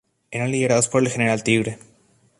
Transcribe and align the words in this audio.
Eran 0.31 0.49
liderados 0.51 0.87
por 0.87 1.03
el 1.03 1.09
General 1.11 1.43
tigre. 1.43 1.77